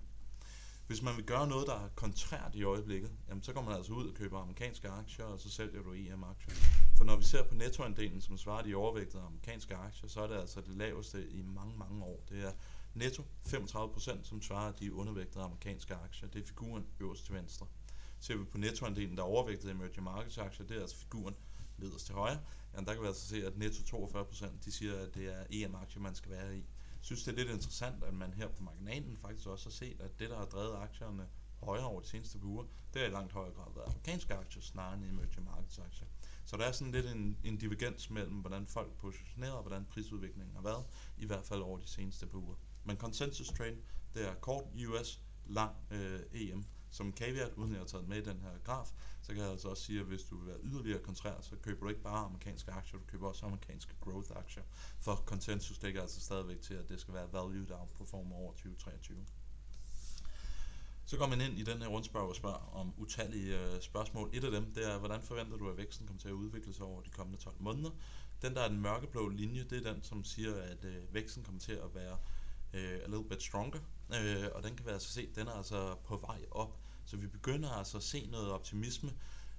Hvis 0.86 1.02
man 1.02 1.16
vil 1.16 1.24
gøre 1.24 1.46
noget, 1.46 1.66
der 1.66 1.74
er 1.74 1.88
kontrært 1.88 2.54
i 2.54 2.62
øjeblikket, 2.62 3.10
jamen, 3.28 3.42
så 3.42 3.52
går 3.52 3.62
man 3.62 3.74
altså 3.74 3.92
ud 3.92 4.08
og 4.08 4.14
køber 4.14 4.38
amerikanske 4.38 4.88
aktier, 4.88 5.24
og 5.24 5.40
så 5.40 5.50
sælger 5.50 5.82
du 5.82 5.92
EM-aktier. 5.92 6.54
For 6.96 7.04
når 7.04 7.16
vi 7.16 7.24
ser 7.24 7.42
på 7.44 7.54
nettoandelen, 7.54 8.20
som 8.20 8.38
svarer 8.38 8.62
de 8.62 8.74
overvægtede 8.74 9.22
amerikanske 9.22 9.76
aktier, 9.76 10.08
så 10.08 10.20
er 10.20 10.26
det 10.26 10.36
altså 10.36 10.60
det 10.60 10.76
laveste 10.76 11.30
i 11.30 11.42
mange, 11.42 11.78
mange 11.78 12.04
år. 12.04 12.24
Det 12.28 12.44
er 12.44 12.52
Netto 12.94 13.22
35%, 13.46 14.24
som 14.24 14.42
svarer 14.42 14.72
de 14.72 14.94
undervægtede 14.94 15.44
amerikanske 15.44 15.94
aktier. 15.94 16.28
Det 16.28 16.42
er 16.42 16.46
figuren 16.46 16.86
øverst 17.00 17.24
til 17.24 17.34
venstre. 17.34 17.66
Ser 18.20 18.36
vi 18.36 18.44
på 18.44 18.58
nettoandelen, 18.58 19.16
der 19.16 19.22
er 19.22 19.26
overvægtede 19.26 19.72
emerging 19.72 20.04
markets 20.04 20.38
aktier, 20.38 20.66
det 20.66 20.76
er 20.76 20.80
altså 20.80 20.96
figuren 20.96 21.34
nederst 21.78 22.06
til 22.06 22.14
højre. 22.14 22.38
Jamen 22.74 22.86
der 22.86 22.92
kan 22.92 23.02
vi 23.02 23.06
altså 23.06 23.28
se, 23.28 23.46
at 23.46 23.58
netto 23.58 24.06
42%, 24.06 24.46
de 24.64 24.72
siger, 24.72 24.94
at 24.98 25.14
det 25.14 25.34
er 25.34 25.44
EM-aktier, 25.50 26.02
man 26.02 26.14
skal 26.14 26.30
være 26.30 26.58
i. 26.58 26.64
Jeg 27.06 27.16
synes, 27.16 27.24
det 27.24 27.32
er 27.32 27.36
lidt 27.36 27.54
interessant, 27.54 28.04
at 28.04 28.14
man 28.14 28.32
her 28.32 28.48
på 28.48 28.62
marginalen 28.62 29.16
faktisk 29.16 29.46
også 29.46 29.64
har 29.64 29.70
set, 29.70 30.00
at 30.00 30.18
det, 30.18 30.30
der 30.30 30.36
har 30.36 30.44
drevet 30.44 30.76
aktierne 30.76 31.28
højere 31.62 31.84
over 31.84 32.00
de 32.00 32.06
seneste 32.06 32.44
uger, 32.44 32.64
det 32.94 33.02
er 33.02 33.06
i 33.06 33.10
langt 33.10 33.32
højere 33.32 33.54
grad 33.54 33.74
været 33.74 33.86
amerikanske 33.86 34.34
aktier, 34.34 34.62
snarere 34.62 34.94
end 34.94 35.04
emerging 35.04 35.44
markets 35.44 35.78
aktier. 35.78 36.06
Så 36.44 36.56
der 36.56 36.64
er 36.64 36.72
sådan 36.72 36.92
lidt 36.92 37.06
en, 37.06 37.38
en 37.44 37.56
divergens 37.56 38.10
mellem, 38.10 38.34
hvordan 38.34 38.66
folk 38.66 38.92
positionerer 38.92 39.52
og 39.52 39.62
hvordan 39.62 39.84
prisudviklingen 39.84 40.54
har 40.54 40.62
været, 40.62 40.84
i 41.18 41.26
hvert 41.26 41.44
fald 41.44 41.60
over 41.60 41.78
de 41.78 41.86
seneste 41.86 42.26
par 42.26 42.38
uger. 42.38 42.56
Men 42.84 42.96
consensus 42.96 43.48
trade, 43.48 43.76
det 44.14 44.28
er 44.28 44.34
kort 44.34 44.64
US, 44.88 45.20
lang 45.46 45.76
øh, 45.90 46.20
EM. 46.32 46.64
Som 46.90 47.12
caveat, 47.12 47.52
uden 47.56 47.72
jeg 47.72 47.78
har 47.78 47.86
taget 47.86 48.08
med 48.08 48.16
i 48.16 48.24
den 48.24 48.40
her 48.40 48.50
graf, 48.64 48.92
så 49.22 49.32
kan 49.32 49.42
jeg 49.42 49.50
altså 49.50 49.68
også 49.68 49.82
sige, 49.82 50.00
at 50.00 50.06
hvis 50.06 50.22
du 50.22 50.38
vil 50.38 50.48
være 50.48 50.60
yderligere 50.62 51.02
kontrær, 51.02 51.40
så 51.40 51.56
køber 51.62 51.80
du 51.80 51.88
ikke 51.88 52.02
bare 52.02 52.24
amerikanske 52.24 52.72
aktier, 52.72 52.98
du 52.98 53.04
køber 53.06 53.28
også 53.28 53.46
amerikanske 53.46 53.94
growth 54.00 54.30
aktier. 54.36 54.62
For 55.00 55.14
consensus 55.26 55.82
ligger 55.82 56.02
altså 56.02 56.20
stadigvæk 56.20 56.60
til, 56.60 56.74
at 56.74 56.88
det 56.88 57.00
skal 57.00 57.14
være 57.14 57.32
value, 57.32 57.66
der 57.66 57.80
outperformer 57.80 58.36
over 58.36 58.52
2023. 58.52 59.26
Så 61.08 61.16
går 61.16 61.26
man 61.26 61.40
ind 61.40 61.58
i 61.58 61.62
den 61.62 61.82
her 61.82 61.88
rundspørg 61.88 62.28
og 62.28 62.36
spørger 62.36 62.74
om 62.74 62.94
utallige 62.96 63.60
øh, 63.60 63.80
spørgsmål. 63.80 64.30
Et 64.32 64.44
af 64.44 64.50
dem, 64.50 64.74
det 64.74 64.92
er, 64.92 64.98
hvordan 64.98 65.22
forventer 65.22 65.56
du, 65.56 65.70
at 65.70 65.76
væksten 65.76 66.06
kommer 66.06 66.20
til 66.20 66.28
at 66.28 66.32
udvikle 66.32 66.74
sig 66.74 66.86
over 66.86 67.02
de 67.02 67.10
kommende 67.10 67.38
12 67.38 67.56
måneder? 67.60 67.90
Den, 68.42 68.54
der 68.54 68.60
er 68.60 68.68
den 68.68 68.80
mørkeblå 68.80 69.28
linje, 69.28 69.64
det 69.70 69.86
er 69.86 69.92
den, 69.92 70.02
som 70.02 70.24
siger, 70.24 70.62
at 70.62 70.84
øh, 70.84 71.14
væksten 71.14 71.44
kommer 71.44 71.60
til 71.60 71.72
at 71.72 71.94
være 71.94 72.18
øh, 72.76 73.00
a 73.04 73.06
little 73.06 73.28
bit 73.28 73.42
stronger. 73.42 73.80
Øh, 74.14 74.48
og 74.54 74.62
den 74.62 74.76
kan 74.76 74.86
vi 74.86 74.90
altså 74.90 75.12
se, 75.12 75.28
den 75.34 75.46
er 75.46 75.52
altså 75.52 75.96
på 76.04 76.16
vej 76.16 76.44
op. 76.50 76.78
Så 77.04 77.16
vi 77.16 77.26
begynder 77.26 77.70
altså 77.70 77.96
at 77.96 78.02
se 78.02 78.28
noget 78.30 78.50
optimisme, 78.50 79.10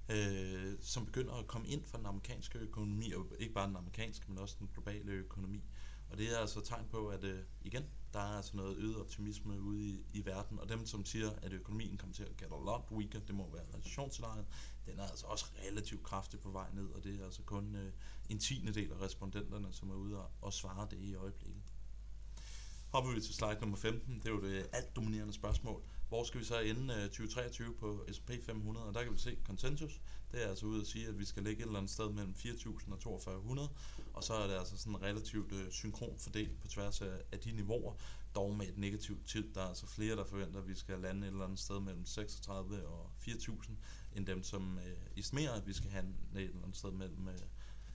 øh, 0.08 0.74
som 0.80 1.06
begynder 1.06 1.32
at 1.32 1.46
komme 1.46 1.68
ind 1.68 1.84
fra 1.84 1.98
den 1.98 2.06
amerikanske 2.06 2.58
økonomi, 2.58 3.12
og 3.12 3.26
ikke 3.38 3.54
bare 3.54 3.68
den 3.68 3.76
amerikanske, 3.76 4.24
men 4.28 4.38
også 4.38 4.56
den 4.58 4.68
globale 4.74 5.12
økonomi. 5.12 5.64
Og 6.10 6.18
det 6.18 6.34
er 6.34 6.38
altså 6.38 6.58
et 6.58 6.64
tegn 6.64 6.86
på, 6.90 7.08
at 7.08 7.24
øh, 7.24 7.40
igen, 7.62 7.84
der 8.12 8.18
er 8.18 8.36
altså 8.36 8.56
noget 8.56 8.76
øget 8.76 8.96
optimisme 8.96 9.60
ude 9.60 9.88
i, 9.88 10.06
i 10.12 10.26
verden, 10.26 10.58
og 10.58 10.68
dem, 10.68 10.86
som 10.86 11.04
siger, 11.04 11.30
at 11.42 11.52
økonomien 11.52 11.96
kommer 11.96 12.14
til 12.14 12.22
at 12.22 12.36
get 12.36 12.46
a 12.46 12.64
lot 12.64 12.90
weaker, 12.90 13.20
det 13.20 13.34
må 13.34 13.50
være 13.52 13.64
recessionsscenariet, 13.78 14.46
den 14.86 14.98
er 14.98 15.06
altså 15.06 15.26
også 15.26 15.44
relativt 15.68 16.02
kraftigt 16.02 16.42
på 16.42 16.50
vej 16.50 16.66
ned, 16.74 16.88
og 16.88 17.04
det 17.04 17.20
er 17.20 17.24
altså 17.24 17.42
kun 17.42 17.74
øh, 17.74 17.92
en 18.28 18.38
tiende 18.38 18.74
del 18.74 18.92
af 18.92 19.00
respondenterne, 19.00 19.72
som 19.72 19.90
er 19.90 19.94
ude 19.94 20.22
og, 20.22 20.30
og 20.40 20.52
svare 20.52 20.88
det 20.90 20.98
i 20.98 21.14
øjeblikket. 21.14 21.57
Hopper 22.90 23.14
vi 23.14 23.20
til 23.20 23.34
slide 23.34 23.58
nummer 23.60 23.76
15, 23.76 24.18
det 24.18 24.26
er 24.26 24.30
jo 24.30 24.40
det 24.40 24.66
alt 24.72 24.96
dominerende 24.96 25.32
spørgsmål. 25.32 25.82
Hvor 26.08 26.24
skal 26.24 26.40
vi 26.40 26.44
så 26.44 26.58
ende 26.60 26.94
øh, 26.94 27.02
2023 27.02 27.74
på 27.74 28.04
S&P 28.12 28.30
500? 28.46 28.86
Og 28.86 28.94
der 28.94 29.02
kan 29.02 29.12
vi 29.12 29.18
se 29.18 29.38
konsensus. 29.44 30.00
Det 30.32 30.44
er 30.44 30.48
altså 30.48 30.66
ud 30.66 30.80
at 30.80 30.86
sige, 30.86 31.08
at 31.08 31.18
vi 31.18 31.24
skal 31.24 31.42
ligge 31.42 31.62
et 31.62 31.66
eller 31.66 31.78
andet 31.78 31.92
sted 31.92 32.10
mellem 32.10 32.34
4.000 32.38 32.92
og 32.92 32.98
4200. 33.02 33.68
Og 34.14 34.24
så 34.24 34.34
er 34.34 34.46
det 34.46 34.54
altså 34.54 34.78
sådan 34.78 35.02
relativt 35.02 35.52
øh, 35.52 35.70
synkron 35.70 36.18
fordelt 36.18 36.60
på 36.60 36.68
tværs 36.68 37.00
af, 37.00 37.16
af 37.32 37.38
de 37.38 37.52
niveauer, 37.52 37.94
dog 38.34 38.56
med 38.56 38.66
et 38.68 38.78
negativt 38.78 39.26
tid. 39.26 39.54
Der 39.54 39.60
er 39.60 39.68
altså 39.68 39.86
flere, 39.86 40.16
der 40.16 40.24
forventer, 40.24 40.60
at 40.60 40.68
vi 40.68 40.74
skal 40.74 40.98
lande 40.98 41.26
et 41.26 41.30
eller 41.32 41.44
andet 41.44 41.58
sted 41.58 41.80
mellem 41.80 42.04
36 42.04 42.86
og 42.86 43.10
4.000, 43.20 43.70
end 44.14 44.26
dem, 44.26 44.42
som 44.42 44.76
uh, 44.76 45.18
estimerer, 45.18 45.52
at 45.52 45.66
vi 45.66 45.72
skal 45.72 45.90
have 45.90 46.04
et 46.34 46.42
eller 46.42 46.62
andet 46.62 46.76
sted 46.76 46.90
mellem 46.90 47.28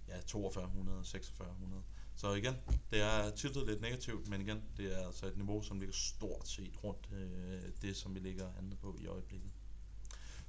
ja, 0.08 0.20
4200 0.28 0.98
og 0.98 1.06
4600. 1.06 1.84
Så 2.16 2.34
igen, 2.34 2.56
det 2.92 3.02
er 3.02 3.36
tiltet 3.36 3.68
lidt 3.68 3.82
negativt, 3.82 4.28
men 4.28 4.42
igen, 4.42 4.64
det 4.78 5.00
er 5.00 5.06
altså 5.06 5.26
et 5.26 5.38
niveau, 5.38 5.62
som 5.62 5.80
ligger 5.80 5.96
stort 5.96 6.48
set 6.48 6.84
rundt 6.84 7.10
øh, 7.12 7.72
det, 7.82 7.96
som 7.96 8.16
vi 8.16 8.20
ligger 8.20 8.50
andet 8.58 8.80
på 8.80 8.98
i 9.02 9.06
øjeblikket. 9.06 9.52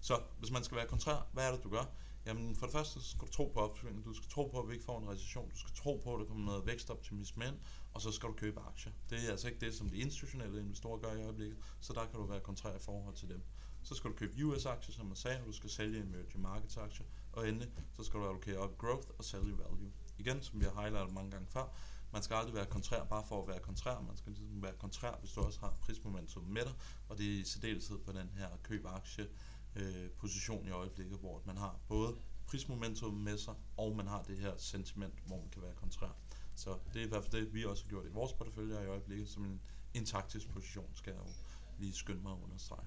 Så 0.00 0.20
hvis 0.38 0.50
man 0.50 0.64
skal 0.64 0.76
være 0.76 0.86
kontrær, 0.86 1.26
hvad 1.32 1.48
er 1.48 1.52
det, 1.52 1.64
du 1.64 1.68
gør? 1.68 1.84
Jamen 2.26 2.56
for 2.56 2.66
det 2.66 2.72
første 2.72 3.02
skal 3.02 3.28
du 3.28 3.32
tro 3.32 3.48
på 3.54 3.60
opsvinget, 3.60 4.04
du 4.04 4.14
skal 4.14 4.30
tro 4.30 4.46
på, 4.46 4.60
at 4.60 4.68
vi 4.68 4.72
ikke 4.72 4.84
får 4.84 4.98
en 4.98 5.08
recession, 5.08 5.50
du 5.50 5.56
skal 5.56 5.74
tro 5.74 6.00
på, 6.04 6.14
at 6.14 6.20
der 6.20 6.26
kommer 6.26 6.46
noget 6.46 6.66
vækstoptimisme 6.66 7.46
ind, 7.46 7.56
og 7.94 8.00
så 8.00 8.12
skal 8.12 8.28
du 8.28 8.34
købe 8.34 8.60
aktier. 8.60 8.92
Det 9.10 9.26
er 9.26 9.30
altså 9.30 9.48
ikke 9.48 9.60
det, 9.60 9.74
som 9.74 9.88
de 9.88 9.96
institutionelle 9.96 10.60
investorer 10.60 10.98
gør 10.98 11.12
i 11.12 11.22
øjeblikket, 11.22 11.58
så 11.80 11.92
der 11.92 12.06
kan 12.06 12.20
du 12.20 12.26
være 12.26 12.40
kontrær 12.40 12.76
i 12.76 12.80
forhold 12.80 13.14
til 13.14 13.28
dem. 13.28 13.42
Så 13.82 13.94
skal 13.94 14.10
du 14.10 14.16
købe 14.16 14.44
US-aktier, 14.44 14.94
som 14.94 15.06
man 15.06 15.16
sagde, 15.16 15.40
og 15.40 15.46
du 15.46 15.52
skal 15.52 15.70
sælge 15.70 16.00
emerging 16.00 16.42
markets 16.42 16.76
aktier, 16.76 17.06
og 17.32 17.48
endelig 17.48 17.68
så 17.92 18.04
skal 18.04 18.20
du 18.20 18.26
allokere 18.26 18.58
op 18.58 18.78
growth 18.78 19.08
og 19.18 19.24
sælge 19.24 19.58
value 19.58 19.92
igen, 20.18 20.42
som 20.42 20.60
vi 20.60 20.64
har 20.64 20.82
highlightet 20.82 21.14
mange 21.14 21.30
gange 21.30 21.46
før, 21.46 21.66
man 22.12 22.22
skal 22.22 22.34
aldrig 22.34 22.54
være 22.54 22.66
kontrær 22.66 23.04
bare 23.04 23.24
for 23.28 23.42
at 23.42 23.48
være 23.48 23.58
kontrær. 23.58 24.00
Man 24.00 24.16
skal 24.16 24.32
ligesom 24.32 24.62
være 24.62 24.72
kontrær, 24.78 25.12
hvis 25.20 25.32
du 25.32 25.40
også 25.40 25.60
har 25.60 25.74
prismomentum 25.80 26.42
med 26.42 26.62
dig, 26.62 26.74
og 27.08 27.18
det 27.18 27.26
er 27.26 27.40
i 27.40 27.44
særdeleshed 27.44 27.98
på 27.98 28.12
den 28.12 28.30
her 28.38 28.48
køb 28.62 28.86
aktie 28.86 29.28
øh, 29.76 30.10
position 30.10 30.68
i 30.68 30.70
øjeblikket, 30.70 31.18
hvor 31.18 31.42
man 31.46 31.56
har 31.56 31.76
både 31.88 32.16
prismomentum 32.46 33.14
med 33.14 33.38
sig, 33.38 33.54
og 33.76 33.96
man 33.96 34.06
har 34.06 34.22
det 34.22 34.38
her 34.38 34.52
sentiment, 34.56 35.14
hvor 35.26 35.36
man 35.36 35.48
kan 35.48 35.62
være 35.62 35.74
kontrær. 35.74 36.16
Så 36.54 36.78
det 36.92 37.02
er 37.02 37.06
i 37.06 37.08
hvert 37.08 37.24
fald 37.24 37.32
det, 37.32 37.54
vi 37.54 37.64
også 37.64 37.84
har 37.84 37.88
gjort 37.88 38.04
i 38.06 38.08
vores 38.08 38.32
portefølje 38.32 38.84
i 38.84 38.86
øjeblikket, 38.86 39.28
som 39.28 39.44
en, 39.44 39.60
en 39.94 40.06
taktisk 40.06 40.48
position, 40.48 40.90
skal 40.94 41.10
jeg 41.10 41.20
jo 41.26 41.32
lige 41.78 41.92
skynde 41.92 42.22
mig 42.22 42.32
at 42.32 42.38
understrege. 42.44 42.86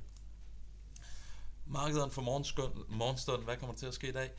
Markederne 1.65 2.11
for 2.11 2.21
morgenstunden, 2.21 3.45
hvad 3.45 3.57
kommer 3.57 3.73
der 3.73 3.79
til 3.79 3.85
at 3.85 3.93
ske 3.93 4.09
i 4.09 4.11
dag? 4.11 4.31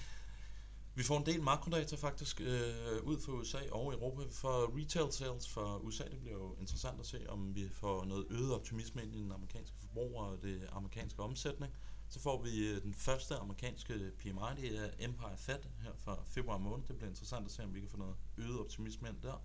Vi 0.98 1.02
får 1.02 1.18
en 1.18 1.26
del 1.26 1.42
makrodata 1.42 1.96
faktisk 1.96 2.40
øh, 2.40 3.02
ud 3.02 3.20
fra 3.20 3.32
USA 3.32 3.58
og 3.72 3.92
Europa. 3.92 4.22
For 4.30 4.78
retail 4.78 5.12
sales 5.12 5.48
for 5.48 5.76
USA, 5.76 6.04
det 6.04 6.20
bliver 6.20 6.36
jo 6.36 6.56
interessant 6.60 7.00
at 7.00 7.06
se, 7.06 7.30
om 7.30 7.54
vi 7.54 7.68
får 7.68 8.04
noget 8.04 8.26
øget 8.30 8.54
optimisme 8.54 9.02
ind 9.02 9.14
i 9.14 9.18
den 9.18 9.32
amerikanske 9.32 9.76
forbruger 9.80 10.24
og 10.24 10.42
det 10.42 10.68
amerikanske 10.72 11.22
omsætning. 11.22 11.72
Så 12.08 12.20
får 12.20 12.42
vi 12.42 12.68
øh, 12.68 12.82
den 12.82 12.94
første 12.94 13.36
amerikanske 13.36 14.12
PMI, 14.18 14.50
det 14.56 14.78
er 14.78 14.90
Empire 14.98 15.36
Fed 15.36 15.62
her 15.82 15.90
fra 15.96 16.18
februar 16.26 16.58
måned. 16.58 16.84
Det 16.88 16.96
bliver 16.96 17.10
interessant 17.10 17.46
at 17.46 17.52
se, 17.52 17.64
om 17.64 17.74
vi 17.74 17.80
kan 17.80 17.88
få 17.88 17.96
noget 17.96 18.14
øget 18.38 18.60
optimisme 18.60 19.08
ind 19.08 19.16
der. 19.22 19.42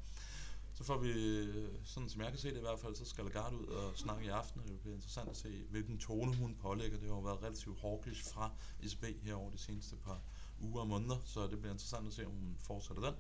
Så 0.74 0.84
får 0.84 0.98
vi, 0.98 1.12
øh, 1.12 1.70
sådan 1.84 2.10
som 2.10 2.22
jeg 2.22 2.30
kan 2.30 2.40
se 2.40 2.50
det 2.50 2.58
i 2.58 2.60
hvert 2.60 2.80
fald, 2.80 2.96
så 2.96 3.06
skal 3.06 3.24
Lagarde 3.24 3.58
ud 3.58 3.66
og 3.66 3.98
snakke 3.98 4.26
i 4.26 4.28
aften, 4.28 4.62
og 4.62 4.68
det 4.68 4.80
bliver 4.80 4.96
interessant 4.96 5.30
at 5.30 5.38
se, 5.38 5.64
hvilken 5.70 5.98
tone 5.98 6.36
hun 6.36 6.56
pålægger. 6.56 6.98
Det 7.00 7.08
har 7.08 7.16
jo 7.16 7.22
været 7.22 7.44
relativt 7.44 7.82
hawkish 7.82 8.34
fra 8.34 8.52
ECB 8.84 9.24
her 9.24 9.36
over 9.36 9.52
de 9.52 9.58
seneste 9.58 9.96
par 9.96 10.22
uger 10.64 10.82
og 10.82 10.88
måneder, 10.88 11.22
så 11.26 11.48
det 11.48 11.60
bliver 11.60 11.74
interessant 11.74 12.08
at 12.08 12.14
se, 12.14 12.26
om 12.26 12.32
hun 12.32 12.58
fortsætter 12.60 13.04
den. 13.04 13.16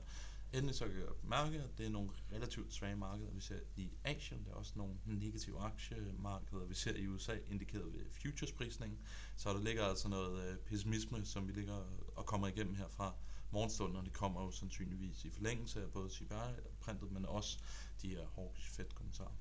Endelig 0.54 0.76
så 0.76 0.86
kan 0.86 0.96
jeg 0.96 1.08
mærke, 1.24 1.58
at 1.58 1.78
det 1.78 1.86
er 1.86 1.90
nogle 1.90 2.10
relativt 2.32 2.74
svage 2.74 2.96
markeder, 2.96 3.32
vi 3.32 3.42
ser 3.42 3.60
i 3.76 3.92
Asien. 4.04 4.46
Der 4.46 4.52
er 4.52 4.56
også 4.56 4.74
nogle 4.76 4.94
negative 5.06 5.60
aktiemarkeder, 5.60 6.66
vi 6.66 6.74
ser 6.74 6.96
i 6.96 7.08
USA, 7.08 7.38
indikeret 7.48 7.94
ved 7.94 8.06
futuresprisningen. 8.12 9.00
Så 9.38 9.54
der 9.54 9.64
ligger 9.64 9.86
altså 9.86 10.08
noget 10.08 10.44
øh, 10.44 10.58
pessimisme, 10.58 11.26
som 11.26 11.48
vi 11.48 11.54
ligger 11.54 11.86
og 12.16 12.26
kommer 12.26 12.48
igennem 12.48 12.76
her 12.76 12.88
fra 12.88 13.14
morgenstunden, 13.52 13.98
og 13.98 14.06
det 14.06 14.14
kommer 14.14 14.44
jo 14.44 14.52
sandsynligvis 14.52 15.26
i 15.26 15.30
forlængelse 15.30 15.84
af 15.84 15.92
både 15.92 16.10
CPI-printet, 16.10 17.12
men 17.12 17.26
også 17.26 17.60
de 18.02 18.10
her 18.10 18.28
hawkish 18.36 18.72
Fed-kommentarer. 18.72 19.36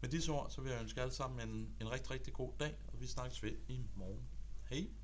Med 0.00 0.10
disse 0.10 0.32
ord, 0.32 0.50
så 0.50 0.60
vil 0.60 0.72
jeg 0.72 0.80
ønske 0.80 1.00
alle 1.00 1.14
sammen 1.14 1.48
en, 1.48 1.74
en 1.80 1.90
rigtig, 1.90 2.10
rigtig 2.10 2.32
god 2.32 2.52
dag, 2.60 2.74
og 2.88 3.00
vi 3.00 3.06
snakkes 3.06 3.42
ved 3.42 3.52
i 3.68 3.86
morgen. 3.96 4.28
Hej! 4.70 5.01